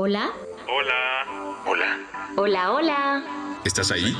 Hola. 0.00 0.30
Hola. 0.68 1.64
Hola. 1.66 1.98
Hola, 2.36 2.72
hola. 2.72 3.24
¿Estás 3.64 3.90
ahí? 3.90 4.16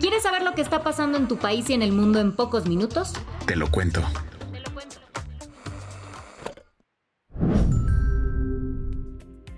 ¿Quieres 0.00 0.22
saber 0.22 0.40
lo 0.40 0.54
que 0.54 0.62
está 0.62 0.82
pasando 0.82 1.18
en 1.18 1.28
tu 1.28 1.36
país 1.36 1.68
y 1.68 1.74
en 1.74 1.82
el 1.82 1.92
mundo 1.92 2.18
en 2.18 2.34
pocos 2.34 2.66
minutos? 2.66 3.12
Te 3.44 3.56
lo 3.56 3.70
cuento. 3.70 4.00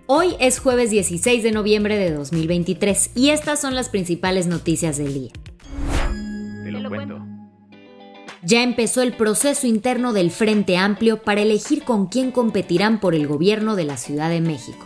Hoy 0.06 0.34
es 0.40 0.58
jueves 0.58 0.90
16 0.90 1.44
de 1.44 1.52
noviembre 1.52 1.96
de 1.96 2.10
2023 2.10 3.12
y 3.14 3.30
estas 3.30 3.60
son 3.60 3.76
las 3.76 3.90
principales 3.90 4.48
noticias 4.48 4.98
del 4.98 5.14
día. 5.14 5.30
Te 6.64 6.72
lo 6.72 6.88
cuento. 6.88 7.24
Ya 8.42 8.64
empezó 8.64 9.02
el 9.02 9.12
proceso 9.12 9.68
interno 9.68 10.12
del 10.12 10.32
Frente 10.32 10.76
Amplio 10.76 11.22
para 11.22 11.42
elegir 11.42 11.84
con 11.84 12.06
quién 12.06 12.32
competirán 12.32 12.98
por 12.98 13.14
el 13.14 13.28
gobierno 13.28 13.76
de 13.76 13.84
la 13.84 13.98
Ciudad 13.98 14.30
de 14.30 14.40
México. 14.40 14.84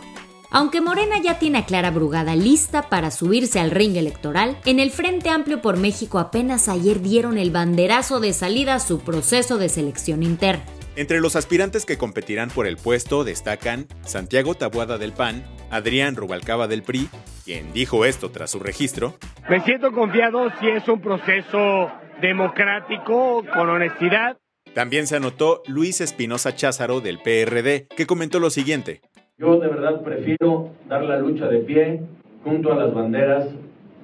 Aunque 0.53 0.81
Morena 0.81 1.17
ya 1.23 1.39
tiene 1.39 1.59
a 1.59 1.65
Clara 1.65 1.91
Brugada 1.91 2.35
lista 2.35 2.89
para 2.89 3.09
subirse 3.09 3.61
al 3.61 3.71
ring 3.71 3.95
electoral, 3.95 4.57
en 4.65 4.81
el 4.81 4.91
Frente 4.91 5.29
Amplio 5.29 5.61
por 5.61 5.77
México 5.77 6.19
apenas 6.19 6.67
ayer 6.67 6.99
dieron 6.99 7.37
el 7.37 7.51
banderazo 7.51 8.19
de 8.19 8.33
salida 8.33 8.75
a 8.75 8.79
su 8.81 8.99
proceso 8.99 9.57
de 9.57 9.69
selección 9.69 10.23
interna. 10.23 10.65
Entre 10.97 11.21
los 11.21 11.37
aspirantes 11.37 11.85
que 11.85 11.97
competirán 11.97 12.49
por 12.49 12.67
el 12.67 12.75
puesto 12.75 13.23
destacan 13.23 13.87
Santiago 14.03 14.53
Tabuada 14.53 14.97
del 14.97 15.13
PAN, 15.13 15.45
Adrián 15.69 16.17
Rubalcaba 16.17 16.67
del 16.67 16.83
PRI, 16.83 17.07
quien 17.45 17.71
dijo 17.71 18.03
esto 18.03 18.29
tras 18.29 18.51
su 18.51 18.59
registro. 18.59 19.15
Me 19.49 19.61
siento 19.61 19.93
confiado 19.93 20.49
si 20.59 20.67
es 20.67 20.85
un 20.89 20.99
proceso 20.99 21.89
democrático, 22.21 23.41
con 23.53 23.69
honestidad. 23.69 24.37
También 24.73 25.07
se 25.07 25.15
anotó 25.15 25.63
Luis 25.65 26.01
Espinosa 26.01 26.55
Cházaro 26.55 26.99
del 26.99 27.19
PRD, 27.19 27.87
que 27.95 28.05
comentó 28.05 28.39
lo 28.39 28.49
siguiente. 28.49 29.01
Yo 29.41 29.59
de 29.59 29.69
verdad 29.69 30.01
prefiero 30.03 30.69
dar 30.87 31.03
la 31.03 31.17
lucha 31.17 31.47
de 31.47 31.61
pie 31.61 32.01
junto 32.43 32.71
a 32.71 32.75
las 32.75 32.93
banderas 32.93 33.47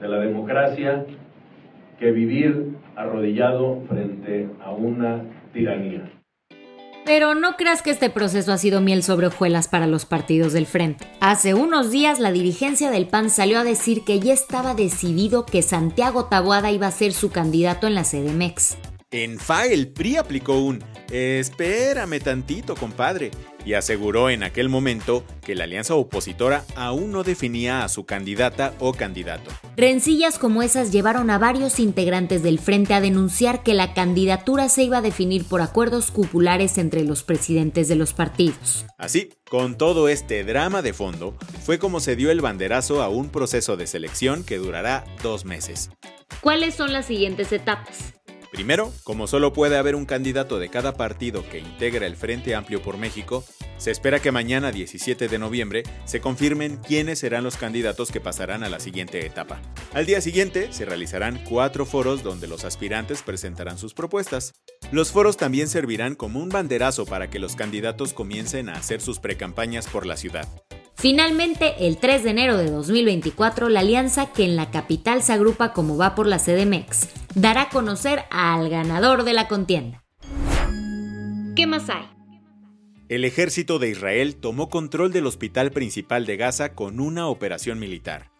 de 0.02 0.08
la 0.08 0.18
democracia 0.18 1.06
que 2.00 2.12
vivir 2.12 2.76
arrodillado 2.96 3.84
frente 3.88 4.50
a 4.66 4.72
una 4.72 5.22
tiranía. 5.54 6.12
Pero 7.06 7.36
no 7.36 7.56
creas 7.56 7.84
que 7.84 7.92
este 7.92 8.10
proceso 8.10 8.52
ha 8.52 8.58
sido 8.58 8.82
miel 8.82 9.04
sobre 9.04 9.28
hojuelas 9.28 9.68
para 9.68 9.86
los 9.86 10.06
partidos 10.06 10.54
del 10.54 10.66
frente. 10.66 11.06
Hace 11.22 11.54
unos 11.54 11.92
días 11.92 12.20
la 12.20 12.32
dirigencia 12.32 12.90
del 12.90 13.06
PAN 13.06 13.30
salió 13.30 13.60
a 13.60 13.64
decir 13.64 14.04
que 14.06 14.20
ya 14.20 14.34
estaba 14.34 14.74
decidido 14.74 15.46
que 15.46 15.62
Santiago 15.62 16.26
Taboada 16.26 16.72
iba 16.72 16.88
a 16.88 16.92
ser 16.92 17.14
su 17.14 17.32
candidato 17.32 17.86
en 17.86 17.94
la 17.94 18.04
CDMX. 18.04 18.76
En 19.10 19.40
FA 19.40 19.68
el 19.68 19.88
PRI 19.88 20.18
aplicó 20.18 20.60
un 20.60 20.84
espérame 21.14 22.20
tantito, 22.20 22.76
compadre, 22.76 23.32
y 23.64 23.74
aseguró 23.76 24.30
en 24.30 24.44
aquel 24.44 24.68
momento 24.68 25.24
que 25.46 25.56
la 25.56 25.64
alianza 25.64 25.96
opositora 25.96 26.66
aún 26.76 27.14
no 27.14 27.24
definía 27.24 27.86
a 27.86 27.88
su 27.88 28.06
candidata 28.06 28.74
o 28.80 28.92
candidato. 28.92 29.50
Rencillas 29.78 30.38
como 30.38 30.62
esas 30.62 30.92
llevaron 30.92 31.30
a 31.30 31.38
varios 31.38 31.80
integrantes 31.80 32.44
del 32.44 32.60
frente 32.60 32.94
a 32.94 33.00
denunciar 33.00 33.64
que 33.64 33.74
la 33.74 33.94
candidatura 33.94 34.68
se 34.68 34.84
iba 34.84 34.98
a 34.98 35.02
definir 35.02 35.46
por 35.46 35.62
acuerdos 35.62 36.12
cupulares 36.12 36.78
entre 36.78 37.06
los 37.06 37.24
presidentes 37.24 37.88
de 37.88 37.96
los 37.96 38.12
partidos. 38.12 38.86
Así, 38.98 39.30
con 39.50 39.78
todo 39.78 40.10
este 40.10 40.44
drama 40.44 40.82
de 40.82 40.92
fondo, 40.92 41.34
fue 41.64 41.80
como 41.80 42.02
se 42.02 42.18
dio 42.18 42.30
el 42.30 42.42
banderazo 42.42 43.02
a 43.02 43.08
un 43.08 43.30
proceso 43.30 43.78
de 43.78 43.88
selección 43.88 44.44
que 44.44 44.58
durará 44.58 45.06
dos 45.24 45.46
meses. 45.46 45.92
¿Cuáles 46.42 46.76
son 46.76 46.92
las 46.92 47.06
siguientes 47.06 47.54
etapas? 47.54 48.18
Primero, 48.58 48.92
como 49.04 49.28
solo 49.28 49.54
puede 49.54 49.78
haber 49.78 49.94
un 49.94 50.08
candidato 50.08 50.58
de 50.58 50.70
cada 50.70 50.94
partido 50.94 51.48
que 51.48 51.60
integra 51.60 52.08
el 52.08 52.16
Frente 52.16 52.56
Amplio 52.56 52.82
por 52.82 52.98
México, 52.98 53.44
se 53.78 53.92
espera 53.92 54.20
que 54.20 54.32
mañana 54.32 54.72
17 54.72 55.28
de 55.28 55.38
noviembre 55.38 55.84
se 56.06 56.22
confirmen 56.22 56.78
quiénes 56.78 57.20
serán 57.20 57.44
los 57.44 57.56
candidatos 57.56 58.12
que 58.12 58.20
pasarán 58.20 58.64
a 58.64 58.70
la 58.70 58.80
siguiente 58.80 59.24
etapa. 59.24 59.62
Al 59.94 60.08
día 60.08 60.22
siguiente 60.22 60.74
se 60.74 60.86
realizarán 60.86 61.40
cuatro 61.48 61.86
foros 61.86 62.24
donde 62.24 62.48
los 62.48 62.66
aspirantes 62.66 63.22
presentarán 63.22 63.78
sus 63.78 63.94
propuestas. 63.94 64.56
Los 64.92 65.12
foros 65.12 65.38
también 65.38 65.68
servirán 65.68 66.16
como 66.16 66.40
un 66.40 66.50
banderazo 66.50 67.06
para 67.06 67.30
que 67.30 67.38
los 67.38 67.56
candidatos 67.56 68.14
comiencen 68.14 68.70
a 68.70 68.74
hacer 68.74 69.02
sus 69.02 69.20
precampañas 69.20 69.86
por 69.86 70.08
la 70.08 70.18
ciudad. 70.18 70.48
Finalmente, 71.00 71.88
el 71.88 71.98
3 71.98 72.24
de 72.24 72.30
enero 72.32 72.58
de 72.58 72.72
2024, 72.72 73.70
la 73.70 73.82
alianza 73.82 74.34
que 74.34 74.44
en 74.44 74.56
la 74.56 74.72
capital 74.72 75.22
se 75.22 75.32
agrupa 75.32 75.72
como 75.72 75.96
va 75.96 76.16
por 76.16 76.26
la 76.26 76.40
CDMX 76.40 77.10
dará 77.36 77.64
a 77.64 77.70
conocer 77.70 78.24
al 78.32 78.68
ganador 78.70 79.24
de 79.24 79.34
la 79.34 79.48
contienda. 79.48 80.04
¿Qué 81.56 81.68
más 81.68 81.90
hay? 81.90 82.06
El 83.10 83.26
ejército 83.26 83.78
de 83.78 83.90
Israel 83.90 84.36
tomó 84.36 84.70
control 84.70 85.14
del 85.14 85.28
hospital 85.28 85.72
principal 85.72 86.26
de 86.26 86.36
Gaza 86.36 86.74
con 86.74 87.00
una 87.00 87.28
operación 87.28 87.78
militar. 87.78 88.32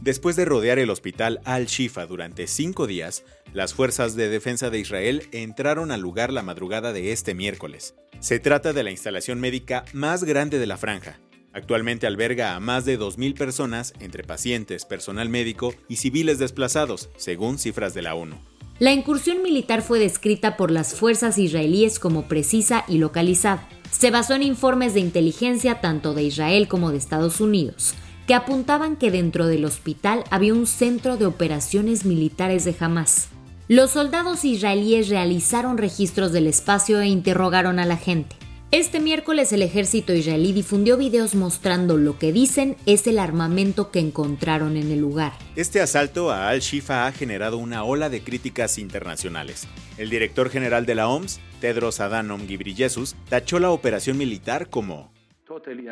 Después 0.00 0.36
de 0.36 0.44
rodear 0.44 0.78
el 0.78 0.90
hospital 0.90 1.40
Al-Shifa 1.44 2.06
durante 2.06 2.46
cinco 2.46 2.86
días, 2.86 3.24
las 3.52 3.72
fuerzas 3.72 4.14
de 4.14 4.28
defensa 4.28 4.68
de 4.68 4.78
Israel 4.78 5.28
entraron 5.32 5.90
al 5.90 6.00
lugar 6.00 6.32
la 6.32 6.42
madrugada 6.42 6.92
de 6.92 7.12
este 7.12 7.34
miércoles. 7.34 7.94
Se 8.20 8.38
trata 8.38 8.72
de 8.72 8.82
la 8.82 8.90
instalación 8.90 9.40
médica 9.40 9.84
más 9.92 10.24
grande 10.24 10.58
de 10.58 10.66
la 10.66 10.76
franja, 10.76 11.18
Actualmente 11.56 12.06
alberga 12.06 12.54
a 12.54 12.60
más 12.60 12.84
de 12.84 13.00
2.000 13.00 13.34
personas 13.34 13.94
entre 13.98 14.22
pacientes, 14.22 14.84
personal 14.84 15.30
médico 15.30 15.72
y 15.88 15.96
civiles 15.96 16.38
desplazados, 16.38 17.08
según 17.16 17.58
cifras 17.58 17.94
de 17.94 18.02
la 18.02 18.14
ONU. 18.14 18.36
La 18.78 18.92
incursión 18.92 19.42
militar 19.42 19.80
fue 19.80 19.98
descrita 19.98 20.58
por 20.58 20.70
las 20.70 20.94
fuerzas 20.94 21.38
israelíes 21.38 21.98
como 21.98 22.28
precisa 22.28 22.84
y 22.86 22.98
localizada. 22.98 23.66
Se 23.90 24.10
basó 24.10 24.34
en 24.34 24.42
informes 24.42 24.92
de 24.92 25.00
inteligencia 25.00 25.80
tanto 25.80 26.12
de 26.12 26.24
Israel 26.24 26.68
como 26.68 26.90
de 26.90 26.98
Estados 26.98 27.40
Unidos, 27.40 27.94
que 28.26 28.34
apuntaban 28.34 28.96
que 28.96 29.10
dentro 29.10 29.46
del 29.46 29.64
hospital 29.64 30.24
había 30.30 30.52
un 30.52 30.66
centro 30.66 31.16
de 31.16 31.24
operaciones 31.24 32.04
militares 32.04 32.66
de 32.66 32.76
Hamas. 32.78 33.28
Los 33.66 33.92
soldados 33.92 34.44
israelíes 34.44 35.08
realizaron 35.08 35.78
registros 35.78 36.32
del 36.32 36.48
espacio 36.48 37.00
e 37.00 37.06
interrogaron 37.06 37.78
a 37.78 37.86
la 37.86 37.96
gente. 37.96 38.36
Este 38.72 38.98
miércoles 38.98 39.52
el 39.52 39.62
ejército 39.62 40.12
israelí 40.12 40.52
difundió 40.52 40.96
videos 40.96 41.36
mostrando 41.36 41.96
lo 41.96 42.18
que 42.18 42.32
dicen 42.32 42.76
es 42.84 43.06
el 43.06 43.20
armamento 43.20 43.92
que 43.92 44.00
encontraron 44.00 44.76
en 44.76 44.90
el 44.90 44.98
lugar. 44.98 45.32
Este 45.54 45.80
asalto 45.80 46.32
a 46.32 46.48
Al-Shifa 46.48 47.06
ha 47.06 47.12
generado 47.12 47.58
una 47.58 47.84
ola 47.84 48.10
de 48.10 48.22
críticas 48.22 48.78
internacionales. 48.78 49.68
El 49.98 50.10
director 50.10 50.50
general 50.50 50.84
de 50.84 50.96
la 50.96 51.08
OMS, 51.08 51.38
Tedros 51.60 52.00
Adhanom 52.00 52.48
Ghebreyesus, 52.48 53.14
tachó 53.28 53.60
la 53.60 53.70
operación 53.70 54.18
militar 54.18 54.68
como 54.68 55.14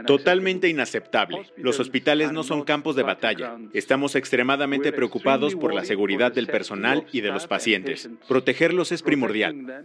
Totalmente 0.04 0.68
inaceptable. 0.68 1.46
Los 1.56 1.78
hospitales 1.78 2.32
no 2.32 2.42
son 2.42 2.64
campos 2.64 2.96
de 2.96 3.04
batalla. 3.04 3.56
Estamos 3.72 4.16
extremadamente 4.16 4.92
preocupados 4.92 5.54
por 5.54 5.72
la 5.72 5.84
seguridad 5.84 6.32
del 6.32 6.48
personal 6.48 7.06
y 7.12 7.20
de 7.20 7.30
los 7.30 7.46
pacientes. 7.46 8.10
Protegerlos 8.26 8.90
es 8.90 9.02
primordial. 9.02 9.84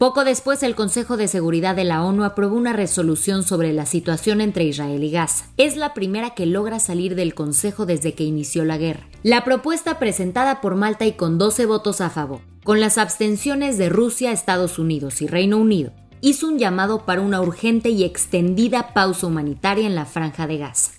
Poco 0.00 0.24
después, 0.24 0.62
el 0.62 0.74
Consejo 0.76 1.18
de 1.18 1.28
Seguridad 1.28 1.76
de 1.76 1.84
la 1.84 2.02
ONU 2.02 2.24
aprobó 2.24 2.56
una 2.56 2.72
resolución 2.72 3.42
sobre 3.42 3.74
la 3.74 3.84
situación 3.84 4.40
entre 4.40 4.64
Israel 4.64 5.04
y 5.04 5.10
Gaza. 5.10 5.44
Es 5.58 5.76
la 5.76 5.92
primera 5.92 6.30
que 6.30 6.46
logra 6.46 6.78
salir 6.78 7.14
del 7.14 7.34
Consejo 7.34 7.84
desde 7.84 8.14
que 8.14 8.24
inició 8.24 8.64
la 8.64 8.78
guerra. 8.78 9.06
La 9.22 9.44
propuesta 9.44 9.98
presentada 9.98 10.62
por 10.62 10.74
Malta 10.74 11.04
y 11.04 11.12
con 11.12 11.36
12 11.36 11.66
votos 11.66 12.00
a 12.00 12.08
favor. 12.08 12.40
con 12.64 12.80
las 12.80 12.96
abstenciones 12.96 13.76
de 13.76 13.90
Rusia, 13.90 14.32
Estados 14.32 14.78
Unidos 14.78 15.20
y 15.20 15.26
Reino 15.26 15.58
Unido, 15.58 15.92
hizo 16.22 16.48
un 16.48 16.58
llamado 16.58 17.04
para 17.04 17.20
una 17.20 17.42
urgente 17.42 17.90
y 17.90 18.04
extendida 18.04 18.94
pausa 18.94 19.26
humanitaria 19.26 19.86
en 19.86 19.94
la 19.94 20.06
franja 20.06 20.46
de 20.46 20.56
Gaza. 20.56 20.92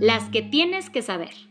Las 0.00 0.24
que 0.30 0.42
tienes 0.42 0.90
que 0.90 1.02
saber. 1.02 1.49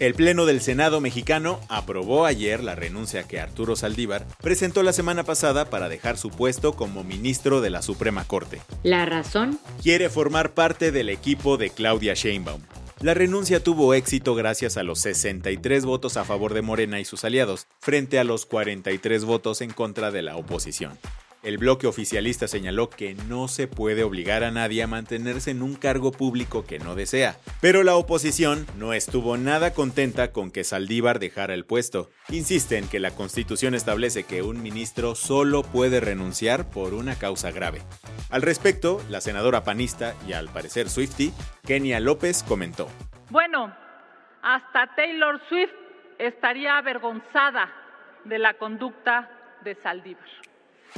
El 0.00 0.14
Pleno 0.14 0.44
del 0.44 0.60
Senado 0.60 1.00
mexicano 1.00 1.60
aprobó 1.68 2.26
ayer 2.26 2.64
la 2.64 2.74
renuncia 2.74 3.22
que 3.22 3.38
Arturo 3.38 3.76
Saldívar 3.76 4.26
presentó 4.42 4.82
la 4.82 4.92
semana 4.92 5.22
pasada 5.22 5.70
para 5.70 5.88
dejar 5.88 6.18
su 6.18 6.30
puesto 6.30 6.72
como 6.72 7.04
ministro 7.04 7.60
de 7.60 7.70
la 7.70 7.80
Suprema 7.80 8.24
Corte. 8.24 8.60
¿La 8.82 9.06
razón? 9.06 9.60
Quiere 9.82 10.10
formar 10.10 10.52
parte 10.52 10.90
del 10.90 11.10
equipo 11.10 11.58
de 11.58 11.70
Claudia 11.70 12.14
Sheinbaum. 12.14 12.62
La 13.00 13.14
renuncia 13.14 13.62
tuvo 13.62 13.94
éxito 13.94 14.34
gracias 14.34 14.76
a 14.76 14.82
los 14.82 14.98
63 15.00 15.84
votos 15.84 16.16
a 16.16 16.24
favor 16.24 16.54
de 16.54 16.62
Morena 16.62 16.98
y 16.98 17.04
sus 17.04 17.24
aliados, 17.24 17.68
frente 17.78 18.18
a 18.18 18.24
los 18.24 18.46
43 18.46 19.24
votos 19.24 19.60
en 19.60 19.70
contra 19.70 20.10
de 20.10 20.22
la 20.22 20.36
oposición. 20.36 20.98
El 21.44 21.58
bloque 21.58 21.86
oficialista 21.86 22.48
señaló 22.48 22.88
que 22.88 23.14
no 23.28 23.48
se 23.48 23.68
puede 23.68 24.02
obligar 24.02 24.44
a 24.44 24.50
nadie 24.50 24.82
a 24.82 24.86
mantenerse 24.86 25.50
en 25.50 25.62
un 25.62 25.74
cargo 25.74 26.10
público 26.10 26.64
que 26.64 26.78
no 26.78 26.94
desea, 26.94 27.36
pero 27.60 27.82
la 27.82 27.96
oposición 27.96 28.66
no 28.78 28.94
estuvo 28.94 29.36
nada 29.36 29.74
contenta 29.74 30.32
con 30.32 30.50
que 30.50 30.64
Saldívar 30.64 31.18
dejara 31.18 31.52
el 31.52 31.66
puesto. 31.66 32.08
Insisten 32.30 32.88
que 32.88 32.98
la 32.98 33.10
Constitución 33.10 33.74
establece 33.74 34.24
que 34.24 34.40
un 34.40 34.62
ministro 34.62 35.14
solo 35.14 35.62
puede 35.62 36.00
renunciar 36.00 36.70
por 36.70 36.94
una 36.94 37.14
causa 37.16 37.50
grave. 37.50 37.82
Al 38.30 38.40
respecto, 38.40 39.02
la 39.10 39.20
senadora 39.20 39.64
panista 39.64 40.14
y 40.26 40.32
al 40.32 40.48
parecer 40.48 40.88
Swifty, 40.88 41.30
Kenia 41.66 42.00
López 42.00 42.42
comentó. 42.42 42.88
Bueno, 43.28 43.70
hasta 44.40 44.94
Taylor 44.96 45.38
Swift 45.50 45.72
estaría 46.18 46.78
avergonzada 46.78 47.70
de 48.24 48.38
la 48.38 48.54
conducta 48.54 49.58
de 49.62 49.74
Saldívar. 49.82 50.24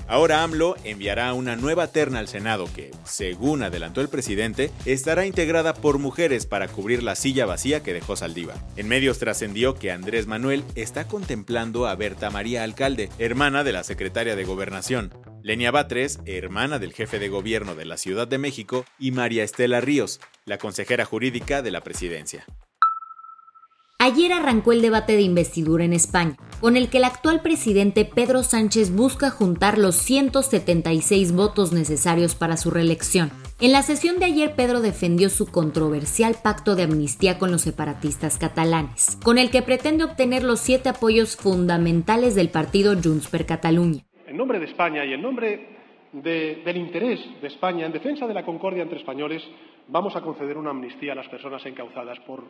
Ahora 0.08 0.42
AMLO 0.42 0.76
enviará 0.84 1.32
una 1.34 1.56
nueva 1.56 1.88
terna 1.88 2.18
al 2.18 2.28
Senado 2.28 2.68
que, 2.74 2.90
según 3.04 3.62
adelantó 3.62 4.00
el 4.00 4.08
presidente, 4.08 4.70
estará 4.84 5.26
integrada 5.26 5.74
por 5.74 5.98
mujeres 5.98 6.46
para 6.46 6.68
cubrir 6.68 7.02
la 7.02 7.16
silla 7.16 7.46
vacía 7.46 7.82
que 7.82 7.92
dejó 7.92 8.16
Saldívar. 8.16 8.56
En 8.76 8.88
medios 8.88 9.18
trascendió 9.18 9.74
que 9.74 9.90
Andrés 9.90 10.26
Manuel 10.26 10.64
está 10.74 11.08
contemplando 11.08 11.86
a 11.86 11.94
Berta 11.94 12.30
María 12.30 12.62
Alcalde, 12.62 13.10
hermana 13.18 13.64
de 13.64 13.72
la 13.72 13.84
secretaria 13.84 14.36
de 14.36 14.44
Gobernación, 14.44 15.12
Lenia 15.42 15.70
Batres, 15.70 16.20
hermana 16.24 16.78
del 16.78 16.92
jefe 16.92 17.18
de 17.18 17.28
gobierno 17.28 17.74
de 17.74 17.84
la 17.84 17.96
Ciudad 17.96 18.26
de 18.26 18.38
México, 18.38 18.84
y 18.98 19.12
María 19.12 19.44
Estela 19.44 19.80
Ríos, 19.80 20.20
la 20.44 20.58
consejera 20.58 21.04
jurídica 21.04 21.62
de 21.62 21.70
la 21.70 21.82
presidencia. 21.82 22.44
Ayer 24.06 24.32
arrancó 24.32 24.70
el 24.70 24.82
debate 24.82 25.16
de 25.16 25.22
investidura 25.22 25.84
en 25.84 25.92
España, 25.92 26.36
con 26.60 26.76
el 26.76 26.88
que 26.88 26.98
el 26.98 27.04
actual 27.04 27.42
presidente 27.42 28.04
Pedro 28.04 28.44
Sánchez 28.44 28.94
busca 28.94 29.30
juntar 29.30 29.78
los 29.78 29.96
176 29.96 31.32
votos 31.32 31.72
necesarios 31.72 32.36
para 32.36 32.56
su 32.56 32.70
reelección. 32.70 33.32
En 33.60 33.72
la 33.72 33.82
sesión 33.82 34.20
de 34.20 34.26
ayer 34.26 34.54
Pedro 34.54 34.80
defendió 34.80 35.28
su 35.28 35.50
controversial 35.50 36.36
pacto 36.40 36.76
de 36.76 36.84
amnistía 36.84 37.40
con 37.40 37.50
los 37.50 37.62
separatistas 37.62 38.38
catalanes, 38.38 39.18
con 39.24 39.38
el 39.38 39.50
que 39.50 39.62
pretende 39.62 40.04
obtener 40.04 40.44
los 40.44 40.60
siete 40.60 40.88
apoyos 40.88 41.34
fundamentales 41.34 42.36
del 42.36 42.48
partido 42.48 42.94
Junts 42.94 43.26
per 43.26 43.44
Catalunya. 43.44 44.04
En 44.28 44.36
nombre 44.36 44.60
de 44.60 44.66
España 44.66 45.04
y 45.04 45.14
en 45.14 45.22
nombre 45.22 45.66
del 46.12 46.76
interés 46.76 47.18
de 47.42 47.48
España 47.48 47.86
en 47.86 47.92
defensa 47.92 48.28
de 48.28 48.34
la 48.34 48.44
concordia 48.44 48.84
entre 48.84 49.00
españoles, 49.00 49.42
vamos 49.88 50.16
a 50.16 50.20
conceder 50.20 50.56
una 50.56 50.70
amnistía 50.70 51.12
a 51.12 51.14
las 51.14 51.28
personas 51.28 51.64
encauzadas 51.66 52.18
por, 52.20 52.44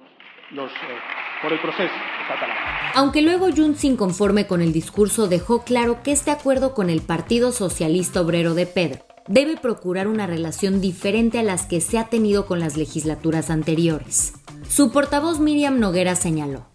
los, 0.53 0.71
eh, 0.71 0.99
por 1.43 1.53
el 1.53 1.61
proceso 1.61 1.95
catalán. 2.29 2.57
Aunque 2.95 3.23
luego 3.23 3.49
Junts, 3.55 3.85
inconforme 3.85 4.47
con 4.47 4.63
el 4.63 4.73
discurso, 4.73 5.29
dejó 5.29 5.65
claro 5.65 6.03
que 6.03 6.13
este 6.13 6.31
acuerdo 6.31 6.75
con 6.75 6.91
el 6.91 7.03
Partido 7.03 7.53
Socialista 7.53 8.21
Obrero 8.21 8.55
de 8.55 8.67
Pedro 8.67 9.01
debe 9.29 9.57
procurar 9.57 10.07
una 10.07 10.27
relación 10.27 10.81
diferente 10.81 11.39
a 11.39 11.43
las 11.43 11.67
que 11.67 11.81
se 11.81 11.99
ha 11.99 12.09
tenido 12.09 12.47
con 12.47 12.61
las 12.61 12.77
legislaturas 12.77 13.51
anteriores. 13.51 14.35
Su 14.69 14.93
portavoz 14.93 15.41
Miriam 15.41 15.81
Noguera 15.81 16.15
señaló. 16.15 16.67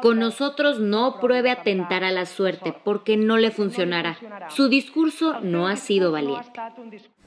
Con 0.00 0.18
nosotros 0.18 0.80
no 0.80 1.20
pruebe 1.20 1.50
a 1.50 1.62
tentar 1.62 2.02
a 2.02 2.10
la 2.10 2.24
suerte 2.24 2.74
porque 2.84 3.16
no 3.18 3.36
le 3.36 3.50
funcionará. 3.50 4.18
Su 4.48 4.68
discurso 4.68 5.40
no 5.40 5.68
ha 5.68 5.76
sido 5.76 6.10
valiente. 6.10 6.50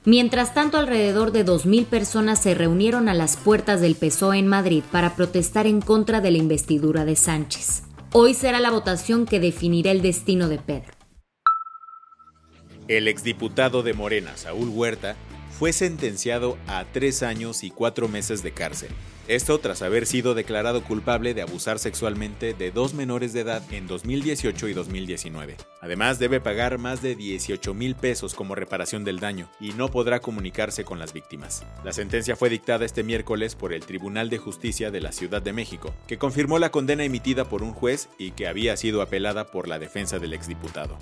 Mientras 0.03 0.55
tanto, 0.55 0.77
alrededor 0.79 1.31
de 1.31 1.45
2.000 1.45 1.85
personas 1.85 2.41
se 2.41 2.55
reunieron 2.55 3.07
a 3.07 3.13
las 3.13 3.37
puertas 3.37 3.81
del 3.81 3.93
PSOE 3.93 4.39
en 4.39 4.47
Madrid 4.47 4.83
para 4.91 5.15
protestar 5.15 5.67
en 5.67 5.79
contra 5.79 6.21
de 6.21 6.31
la 6.31 6.39
investidura 6.39 7.05
de 7.05 7.15
Sánchez. 7.15 7.83
Hoy 8.11 8.33
será 8.33 8.59
la 8.59 8.71
votación 8.71 9.27
que 9.27 9.39
definirá 9.39 9.91
el 9.91 10.01
destino 10.01 10.49
de 10.49 10.57
Pedro. 10.57 10.91
El 12.87 13.07
exdiputado 13.07 13.83
de 13.83 13.93
Morena, 13.93 14.35
Saúl 14.37 14.69
Huerta, 14.69 15.15
fue 15.59 15.71
sentenciado 15.71 16.57
a 16.65 16.83
tres 16.91 17.21
años 17.21 17.63
y 17.63 17.69
cuatro 17.69 18.07
meses 18.07 18.41
de 18.41 18.53
cárcel. 18.53 18.89
Esto 19.31 19.61
tras 19.61 19.81
haber 19.81 20.07
sido 20.07 20.33
declarado 20.33 20.83
culpable 20.83 21.33
de 21.33 21.41
abusar 21.41 21.79
sexualmente 21.79 22.53
de 22.53 22.69
dos 22.69 22.93
menores 22.93 23.31
de 23.31 23.39
edad 23.39 23.63
en 23.71 23.87
2018 23.87 24.67
y 24.67 24.73
2019. 24.73 25.55
Además, 25.79 26.19
debe 26.19 26.41
pagar 26.41 26.79
más 26.79 27.01
de 27.01 27.15
18 27.15 27.73
mil 27.73 27.95
pesos 27.95 28.33
como 28.33 28.55
reparación 28.55 29.05
del 29.05 29.21
daño 29.21 29.49
y 29.61 29.71
no 29.71 29.87
podrá 29.87 30.19
comunicarse 30.19 30.83
con 30.83 30.99
las 30.99 31.13
víctimas. 31.13 31.63
La 31.85 31.93
sentencia 31.93 32.35
fue 32.35 32.49
dictada 32.49 32.83
este 32.83 33.03
miércoles 33.03 33.55
por 33.55 33.71
el 33.71 33.85
Tribunal 33.85 34.29
de 34.29 34.37
Justicia 34.37 34.91
de 34.91 34.99
la 34.99 35.13
Ciudad 35.13 35.41
de 35.41 35.53
México, 35.53 35.95
que 36.07 36.17
confirmó 36.17 36.59
la 36.59 36.71
condena 36.71 37.05
emitida 37.05 37.45
por 37.45 37.63
un 37.63 37.71
juez 37.71 38.09
y 38.17 38.31
que 38.31 38.47
había 38.47 38.75
sido 38.75 39.01
apelada 39.01 39.47
por 39.49 39.69
la 39.69 39.79
defensa 39.79 40.19
del 40.19 40.33
exdiputado. 40.33 40.97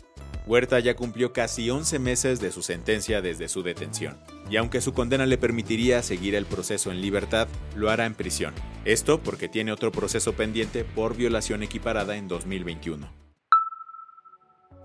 Huerta 0.49 0.79
ya 0.79 0.95
cumplió 0.95 1.31
casi 1.31 1.69
11 1.69 1.99
meses 1.99 2.39
de 2.39 2.51
su 2.51 2.63
sentencia 2.63 3.21
desde 3.21 3.47
su 3.47 3.61
detención, 3.61 4.17
y 4.49 4.57
aunque 4.57 4.81
su 4.81 4.93
condena 4.93 5.27
le 5.27 5.37
permitiría 5.37 6.01
seguir 6.01 6.33
el 6.33 6.47
proceso 6.47 6.89
en 6.89 7.01
libertad, 7.01 7.47
lo 7.75 7.91
hará 7.91 8.07
en 8.07 8.15
prisión. 8.15 8.55
Esto 8.83 9.21
porque 9.21 9.47
tiene 9.47 9.71
otro 9.71 9.91
proceso 9.91 10.33
pendiente 10.33 10.83
por 10.83 11.15
violación 11.15 11.61
equiparada 11.61 12.17
en 12.17 12.27
2021. 12.27 13.07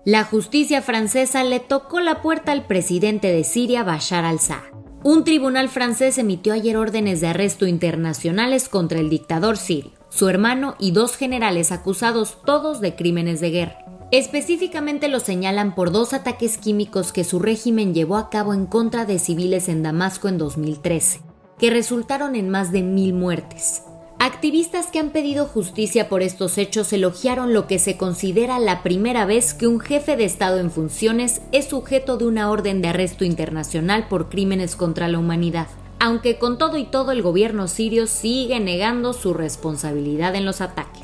La 0.05 0.23
justicia 0.23 0.83
francesa 0.83 1.43
le 1.43 1.59
tocó 1.59 1.99
la 1.99 2.21
puerta 2.21 2.51
al 2.51 2.67
presidente 2.67 3.29
de 3.29 3.43
Siria, 3.43 3.83
Bashar 3.83 4.23
al-Assad. 4.23 4.61
Un 5.03 5.23
tribunal 5.23 5.69
francés 5.69 6.19
emitió 6.19 6.53
ayer 6.53 6.77
órdenes 6.77 7.21
de 7.21 7.27
arresto 7.29 7.65
internacionales 7.65 8.69
contra 8.69 8.99
el 8.99 9.09
dictador 9.09 9.57
sirio, 9.57 9.93
su 10.09 10.29
hermano 10.29 10.75
y 10.79 10.91
dos 10.91 11.17
generales 11.17 11.71
acusados 11.71 12.37
todos 12.45 12.81
de 12.81 12.95
crímenes 12.95 13.39
de 13.39 13.49
guerra. 13.49 13.84
Específicamente 14.11 15.07
lo 15.07 15.19
señalan 15.19 15.73
por 15.73 15.91
dos 15.91 16.13
ataques 16.13 16.57
químicos 16.57 17.11
que 17.11 17.23
su 17.23 17.39
régimen 17.39 17.93
llevó 17.93 18.17
a 18.17 18.29
cabo 18.29 18.53
en 18.53 18.67
contra 18.67 19.05
de 19.05 19.17
civiles 19.17 19.67
en 19.67 19.81
Damasco 19.81 20.27
en 20.27 20.37
2013, 20.37 21.21
que 21.57 21.71
resultaron 21.71 22.35
en 22.35 22.49
más 22.49 22.71
de 22.71 22.83
mil 22.83 23.13
muertes. 23.13 23.81
Activistas 24.19 24.87
que 24.87 24.99
han 24.99 25.09
pedido 25.09 25.45
justicia 25.45 26.07
por 26.07 26.21
estos 26.21 26.57
hechos 26.57 26.93
elogiaron 26.93 27.53
lo 27.53 27.67
que 27.67 27.79
se 27.79 27.97
considera 27.97 28.59
la 28.59 28.81
primera 28.81 29.25
vez 29.25 29.53
que 29.53 29.67
un 29.67 29.79
jefe 29.79 30.15
de 30.15 30.25
Estado 30.25 30.59
en 30.59 30.71
funciones 30.71 31.41
es 31.51 31.67
sujeto 31.67 32.17
de 32.17 32.25
una 32.25 32.49
orden 32.49 32.81
de 32.81 32.89
arresto 32.89 33.25
internacional 33.25 34.07
por 34.07 34.29
crímenes 34.29 34.75
contra 34.75 35.07
la 35.09 35.19
humanidad, 35.19 35.67
aunque 35.99 36.37
con 36.37 36.57
todo 36.57 36.77
y 36.77 36.85
todo 36.85 37.11
el 37.11 37.23
gobierno 37.23 37.67
sirio 37.67 38.07
sigue 38.07 38.59
negando 38.59 39.13
su 39.13 39.33
responsabilidad 39.33 40.35
en 40.35 40.45
los 40.45 40.61
ataques. 40.61 40.94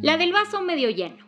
La 0.00 0.16
del 0.16 0.32
vaso 0.32 0.62
medio 0.62 0.90
lleno. 0.90 1.26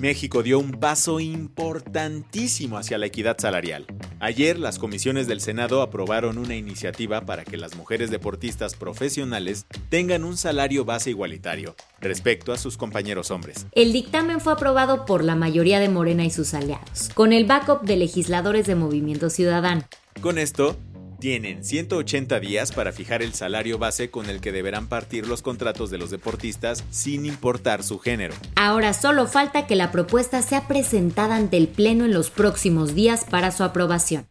México 0.00 0.42
dio 0.42 0.58
un 0.58 0.72
paso 0.72 1.20
importantísimo 1.20 2.78
hacia 2.78 2.96
la 2.96 3.04
equidad 3.04 3.36
salarial. 3.38 3.84
Ayer 4.20 4.58
las 4.58 4.78
comisiones 4.78 5.26
del 5.26 5.42
Senado 5.42 5.82
aprobaron 5.82 6.38
una 6.38 6.56
iniciativa 6.56 7.20
para 7.26 7.44
que 7.44 7.58
las 7.58 7.76
mujeres 7.76 8.10
deportistas 8.10 8.74
profesionales 8.74 9.66
tengan 9.90 10.24
un 10.24 10.38
salario 10.38 10.86
base 10.86 11.10
igualitario 11.10 11.76
respecto 12.00 12.54
a 12.54 12.58
sus 12.58 12.78
compañeros 12.78 13.30
hombres. 13.30 13.66
El 13.72 13.92
dictamen 13.92 14.40
fue 14.40 14.54
aprobado 14.54 15.04
por 15.04 15.22
la 15.22 15.36
mayoría 15.36 15.78
de 15.78 15.90
Morena 15.90 16.24
y 16.24 16.30
sus 16.30 16.54
aliados, 16.54 17.10
con 17.12 17.34
el 17.34 17.44
backup 17.44 17.82
de 17.82 17.96
legisladores 17.96 18.66
de 18.66 18.76
Movimiento 18.76 19.28
Ciudadano. 19.28 19.82
Con 20.22 20.38
esto, 20.38 20.78
tienen 21.22 21.62
180 21.62 22.40
días 22.40 22.72
para 22.72 22.90
fijar 22.90 23.22
el 23.22 23.32
salario 23.32 23.78
base 23.78 24.10
con 24.10 24.28
el 24.28 24.40
que 24.40 24.50
deberán 24.50 24.88
partir 24.88 25.28
los 25.28 25.40
contratos 25.40 25.88
de 25.88 25.96
los 25.96 26.10
deportistas 26.10 26.82
sin 26.90 27.26
importar 27.26 27.84
su 27.84 28.00
género. 28.00 28.34
Ahora 28.56 28.92
solo 28.92 29.28
falta 29.28 29.68
que 29.68 29.76
la 29.76 29.92
propuesta 29.92 30.42
sea 30.42 30.66
presentada 30.66 31.36
ante 31.36 31.58
el 31.58 31.68
Pleno 31.68 32.06
en 32.06 32.12
los 32.12 32.30
próximos 32.30 32.96
días 32.96 33.24
para 33.24 33.52
su 33.52 33.62
aprobación. 33.62 34.26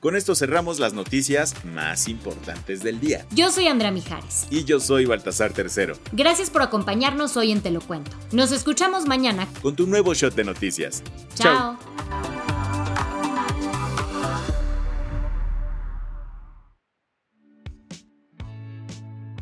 Con 0.00 0.16
esto 0.16 0.34
cerramos 0.34 0.80
las 0.80 0.92
noticias 0.92 1.64
más 1.64 2.08
importantes 2.08 2.82
del 2.82 2.98
día. 2.98 3.24
Yo 3.30 3.52
soy 3.52 3.68
Andrea 3.68 3.92
Mijares. 3.92 4.48
Y 4.50 4.64
yo 4.64 4.80
soy 4.80 5.06
Baltasar 5.06 5.52
Tercero. 5.52 5.96
Gracias 6.10 6.50
por 6.50 6.62
acompañarnos 6.62 7.36
hoy 7.36 7.52
en 7.52 7.60
Te 7.60 7.70
lo 7.70 7.80
Cuento. 7.80 8.10
Nos 8.32 8.50
escuchamos 8.50 9.06
mañana 9.06 9.46
con 9.62 9.76
tu 9.76 9.86
nuevo 9.86 10.14
shot 10.14 10.34
de 10.34 10.42
noticias. 10.42 11.04
Chao. 11.36 11.78